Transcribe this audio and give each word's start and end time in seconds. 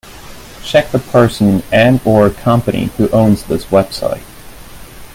Check 0.63 0.89
the 0.89 0.97
person 0.97 1.61
and/or 1.71 2.31
company 2.31 2.85
who 2.97 3.07
owns 3.11 3.43
this 3.43 3.65
website. 3.65 4.23